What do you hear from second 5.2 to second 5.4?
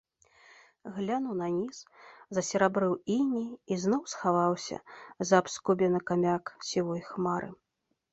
за